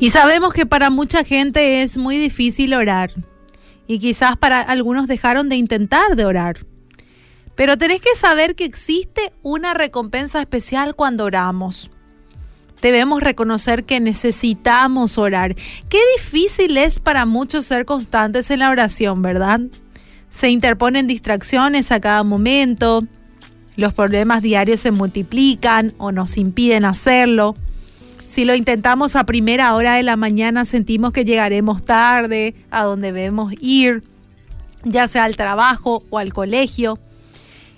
Y 0.00 0.08
sabemos 0.08 0.54
que 0.54 0.64
para 0.64 0.88
mucha 0.88 1.24
gente 1.24 1.82
es 1.82 1.98
muy 1.98 2.16
difícil 2.16 2.72
orar. 2.72 3.12
Y 3.86 3.98
quizás 3.98 4.34
para 4.34 4.62
algunos 4.62 5.06
dejaron 5.06 5.50
de 5.50 5.56
intentar 5.56 6.16
de 6.16 6.24
orar. 6.24 6.64
Pero 7.54 7.76
tenés 7.76 8.00
que 8.00 8.16
saber 8.16 8.54
que 8.54 8.64
existe 8.64 9.30
una 9.42 9.74
recompensa 9.74 10.40
especial 10.40 10.94
cuando 10.96 11.24
oramos. 11.24 11.90
Debemos 12.80 13.22
reconocer 13.22 13.84
que 13.84 14.00
necesitamos 14.00 15.18
orar. 15.18 15.54
Qué 15.90 15.98
difícil 16.16 16.78
es 16.78 16.98
para 16.98 17.26
muchos 17.26 17.66
ser 17.66 17.84
constantes 17.84 18.50
en 18.50 18.60
la 18.60 18.70
oración, 18.70 19.20
¿verdad? 19.20 19.60
Se 20.30 20.48
interponen 20.48 21.08
distracciones 21.08 21.92
a 21.92 22.00
cada 22.00 22.22
momento, 22.22 23.04
los 23.76 23.92
problemas 23.92 24.40
diarios 24.40 24.80
se 24.80 24.92
multiplican 24.92 25.92
o 25.98 26.10
nos 26.10 26.38
impiden 26.38 26.86
hacerlo. 26.86 27.54
Si 28.30 28.44
lo 28.44 28.54
intentamos 28.54 29.16
a 29.16 29.24
primera 29.24 29.74
hora 29.74 29.96
de 29.96 30.04
la 30.04 30.14
mañana 30.14 30.64
sentimos 30.64 31.12
que 31.12 31.24
llegaremos 31.24 31.84
tarde 31.84 32.54
a 32.70 32.84
donde 32.84 33.08
debemos 33.08 33.52
ir, 33.58 34.04
ya 34.84 35.08
sea 35.08 35.24
al 35.24 35.34
trabajo 35.34 36.04
o 36.10 36.18
al 36.18 36.32
colegio. 36.32 37.00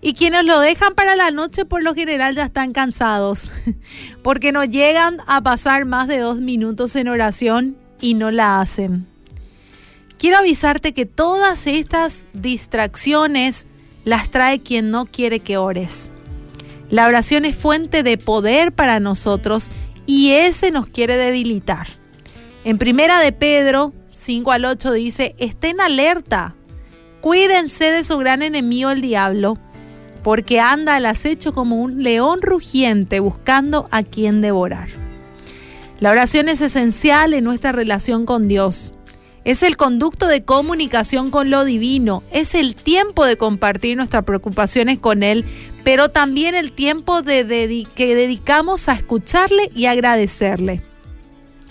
Y 0.00 0.14
quienes 0.14 0.46
lo 0.46 0.58
dejan 0.58 0.94
para 0.94 1.16
la 1.16 1.30
noche 1.30 1.66
por 1.66 1.82
lo 1.82 1.94
general 1.94 2.34
ya 2.34 2.44
están 2.44 2.72
cansados, 2.72 3.52
porque 4.22 4.50
no 4.50 4.64
llegan 4.64 5.18
a 5.26 5.42
pasar 5.42 5.84
más 5.84 6.08
de 6.08 6.16
dos 6.16 6.40
minutos 6.40 6.96
en 6.96 7.08
oración 7.08 7.76
y 8.00 8.14
no 8.14 8.30
la 8.30 8.62
hacen. 8.62 9.06
Quiero 10.16 10.38
avisarte 10.38 10.94
que 10.94 11.04
todas 11.04 11.66
estas 11.66 12.24
distracciones 12.32 13.66
las 14.06 14.30
trae 14.30 14.60
quien 14.60 14.92
no 14.92 15.04
quiere 15.04 15.40
que 15.40 15.58
ores. 15.58 16.10
La 16.88 17.06
oración 17.06 17.44
es 17.44 17.54
fuente 17.54 18.02
de 18.02 18.16
poder 18.16 18.72
para 18.72 18.98
nosotros 18.98 19.70
y 20.08 20.30
ese 20.30 20.70
nos 20.70 20.86
quiere 20.86 21.18
debilitar. 21.18 21.86
En 22.64 22.78
primera 22.78 23.20
de 23.20 23.30
Pedro 23.30 23.92
5 24.08 24.52
al 24.52 24.64
8 24.64 24.92
dice, 24.92 25.34
estén 25.38 25.82
alerta, 25.82 26.56
cuídense 27.20 27.90
de 27.90 28.02
su 28.04 28.16
gran 28.16 28.42
enemigo 28.42 28.90
el 28.90 29.02
diablo 29.02 29.58
porque 30.22 30.60
anda 30.60 30.96
al 30.96 31.04
acecho 31.04 31.52
como 31.52 31.76
un 31.76 32.02
león 32.02 32.40
rugiente 32.40 33.20
buscando 33.20 33.86
a 33.90 34.02
quien 34.02 34.40
devorar. 34.40 34.88
La 36.00 36.10
oración 36.10 36.48
es 36.48 36.62
esencial 36.62 37.34
en 37.34 37.44
nuestra 37.44 37.72
relación 37.72 38.24
con 38.24 38.48
Dios. 38.48 38.94
Es 39.44 39.62
el 39.62 39.76
conducto 39.76 40.26
de 40.26 40.42
comunicación 40.42 41.30
con 41.30 41.50
lo 41.50 41.66
divino, 41.66 42.22
es 42.30 42.54
el 42.54 42.76
tiempo 42.76 43.26
de 43.26 43.36
compartir 43.36 43.96
nuestras 43.98 44.24
preocupaciones 44.24 44.98
con 44.98 45.22
Él, 45.22 45.44
pero 45.88 46.10
también 46.10 46.54
el 46.54 46.72
tiempo 46.72 47.22
de 47.22 47.86
que 47.94 48.14
dedicamos 48.14 48.90
a 48.90 48.92
escucharle 48.92 49.70
y 49.74 49.86
agradecerle. 49.86 50.82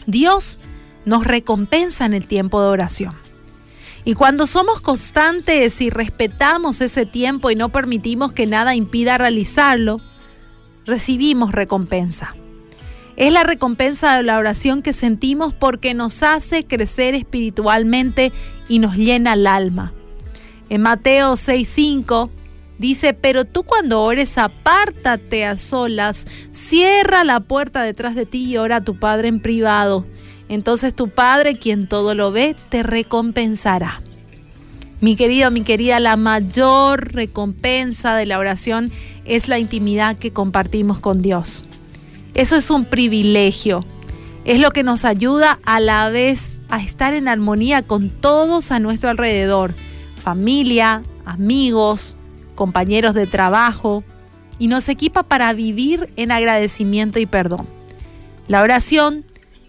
Dios 0.07 0.57
nos 1.05 1.27
recompensa 1.27 2.03
en 2.07 2.15
el 2.15 2.25
tiempo 2.25 2.59
de 2.59 2.67
oración. 2.67 3.15
Y 4.05 4.15
cuando 4.15 4.47
somos 4.47 4.81
constantes 4.81 5.81
y 5.81 5.91
respetamos 5.91 6.81
ese 6.81 7.05
tiempo 7.05 7.51
y 7.51 7.55
no 7.55 7.69
permitimos 7.69 8.33
que 8.33 8.47
nada 8.47 8.73
impida 8.73 9.19
realizarlo, 9.19 10.01
recibimos 10.87 11.51
recompensa. 11.51 12.35
Es 13.17 13.31
la 13.31 13.43
recompensa 13.43 14.17
de 14.17 14.23
la 14.23 14.39
oración 14.39 14.81
que 14.81 14.93
sentimos 14.93 15.53
porque 15.53 15.93
nos 15.93 16.23
hace 16.23 16.65
crecer 16.65 17.13
espiritualmente 17.13 18.33
y 18.67 18.79
nos 18.79 18.95
llena 18.95 19.33
el 19.33 19.45
alma. 19.45 19.93
En 20.69 20.81
Mateo 20.81 21.35
6:5 21.35 22.31
dice, 22.77 23.13
pero 23.13 23.45
tú 23.45 23.63
cuando 23.63 24.01
ores 24.01 24.37
apártate 24.37 25.45
a 25.45 25.57
solas, 25.57 26.27
cierra 26.51 27.23
la 27.23 27.39
puerta 27.39 27.83
detrás 27.83 28.15
de 28.15 28.25
ti 28.25 28.45
y 28.45 28.57
ora 28.57 28.77
a 28.77 28.83
tu 28.83 28.99
Padre 28.99 29.27
en 29.27 29.41
privado 29.41 30.05
entonces 30.49 30.93
tu 30.93 31.09
Padre, 31.09 31.57
quien 31.57 31.87
todo 31.87 32.15
lo 32.15 32.31
ve, 32.31 32.55
te 32.69 32.83
recompensará. 32.83 34.01
Mi 35.01 35.15
querido, 35.15 35.51
mi 35.51 35.61
querida, 35.61 35.99
la 35.99 36.15
mayor 36.15 37.13
recompensa 37.13 38.15
de 38.15 38.25
la 38.25 38.39
oración 38.39 38.91
es 39.25 39.47
la 39.47 39.59
intimidad 39.59 40.17
que 40.17 40.31
compartimos 40.31 40.99
con 40.99 41.21
Dios. 41.21 41.65
Eso 42.33 42.55
es 42.55 42.69
un 42.69 42.85
privilegio. 42.85 43.85
Es 44.45 44.59
lo 44.59 44.71
que 44.71 44.83
nos 44.83 45.05
ayuda 45.05 45.59
a 45.65 45.79
la 45.79 46.09
vez 46.09 46.53
a 46.69 46.81
estar 46.81 47.13
en 47.13 47.27
armonía 47.27 47.81
con 47.81 48.09
todos 48.09 48.71
a 48.71 48.79
nuestro 48.79 49.09
alrededor. 49.09 49.73
Familia, 50.23 51.03
amigos, 51.25 52.17
compañeros 52.57 53.13
de 53.13 53.25
trabajo. 53.25 54.03
Y 54.59 54.67
nos 54.67 54.89
equipa 54.89 55.23
para 55.23 55.53
vivir 55.53 56.09
en 56.17 56.31
agradecimiento 56.31 57.19
y 57.19 57.25
perdón. 57.25 57.67
La 58.49 58.61
oración 58.61 59.23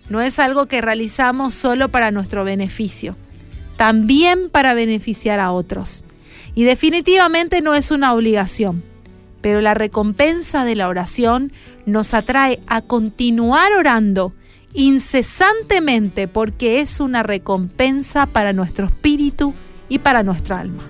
no 0.08 0.20
es 0.20 0.38
algo 0.38 0.66
que 0.66 0.80
realizamos 0.80 1.54
solo 1.54 1.90
para 1.90 2.10
nuestro 2.10 2.42
beneficio, 2.42 3.14
también 3.76 4.48
para 4.50 4.74
beneficiar 4.74 5.40
a 5.40 5.52
otros. 5.52 6.04
Y 6.54 6.64
definitivamente 6.64 7.60
no 7.60 7.74
es 7.74 7.90
una 7.90 8.14
obligación, 8.14 8.82
pero 9.42 9.60
la 9.60 9.74
recompensa 9.74 10.64
de 10.64 10.74
la 10.74 10.88
oración 10.88 11.52
nos 11.86 12.14
atrae 12.14 12.60
a 12.66 12.80
continuar 12.80 13.72
orando 13.72 14.32
incesantemente 14.74 16.28
porque 16.28 16.80
es 16.80 17.00
una 17.00 17.22
recompensa 17.22 18.26
para 18.26 18.52
nuestro 18.52 18.86
espíritu 18.86 19.54
y 19.88 19.98
para 19.98 20.22
nuestra 20.22 20.60
alma. 20.60 20.84